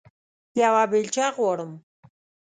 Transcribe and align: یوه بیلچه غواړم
یوه 0.61 0.83
بیلچه 0.91 1.25
غواړم 1.35 1.71